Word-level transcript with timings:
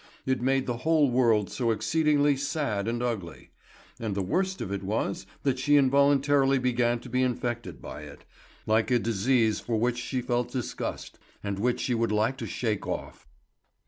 It 0.25 0.41
made 0.41 0.65
the 0.65 0.77
whole 0.77 1.11
world 1.11 1.51
so 1.51 1.69
exceedingly 1.69 2.35
sad 2.35 2.87
and 2.87 3.03
ugly; 3.03 3.51
and 3.99 4.15
the 4.15 4.23
worst 4.23 4.59
of 4.59 4.71
it 4.71 4.81
was 4.81 5.27
that 5.43 5.59
she 5.59 5.77
involuntarily 5.77 6.57
began 6.57 6.99
to 7.01 7.07
be 7.09 7.21
infected 7.21 7.83
by 7.83 8.01
it, 8.01 8.25
like 8.65 8.89
a 8.89 8.97
disease 8.97 9.59
for 9.59 9.77
which 9.77 9.99
she 9.99 10.19
felt 10.23 10.51
disgust, 10.51 11.19
and 11.43 11.59
which 11.59 11.79
she 11.81 11.93
would 11.93 12.11
like 12.11 12.37
to 12.37 12.47
shake 12.47 12.87
off. 12.87 13.27